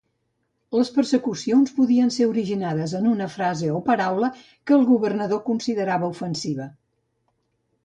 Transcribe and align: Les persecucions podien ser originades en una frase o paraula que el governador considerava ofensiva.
Les 0.77 0.87
persecucions 0.93 1.73
podien 1.75 2.09
ser 2.15 2.27
originades 2.29 2.95
en 3.01 3.05
una 3.11 3.29
frase 3.35 3.71
o 3.81 3.83
paraula 3.91 4.33
que 4.49 4.77
el 4.81 4.89
governador 4.95 5.45
considerava 5.53 6.13
ofensiva. 6.19 6.69